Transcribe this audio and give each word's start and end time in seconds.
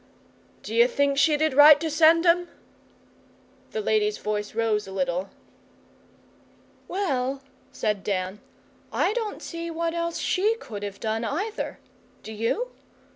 'D'you 0.63 0.87
think 0.87 1.15
she 1.15 1.37
did 1.37 1.53
right 1.53 1.79
to 1.79 1.87
send 1.87 2.25
'em?' 2.25 2.47
The 3.69 3.81
lady's 3.81 4.17
voice 4.17 4.55
rose 4.55 4.87
a 4.87 4.91
little. 4.91 5.29
'Well,' 6.87 7.43
said 7.71 8.03
Dan, 8.03 8.39
'I 8.91 9.13
don't 9.13 9.43
see 9.43 9.69
what 9.69 9.93
else 9.93 10.17
she 10.17 10.55
could 10.55 10.81
have 10.81 10.99
done, 10.99 11.23
either 11.23 11.77
do 12.23 12.33
you? 12.33 12.71